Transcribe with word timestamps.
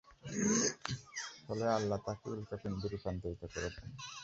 ফলে 1.45 1.65
আল্লাহ 1.77 1.99
তাকে 2.05 2.25
উল্কাপিণ্ডে 2.33 2.87
রূপান্তরিত 2.87 3.41
করে 3.53 3.69
দেন। 3.75 3.87